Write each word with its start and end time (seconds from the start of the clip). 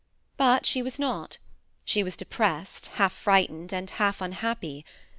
But 0.35 0.65
she 0.65 0.81
was 0.81 0.97
not; 0.97 1.37
she 1.85 2.01
was 2.03 2.17
depressed, 2.17 2.87
half 2.93 3.13
frightened, 3.13 3.71
and 3.71 3.87
half 3.87 4.19
unhappy. 4.19 4.83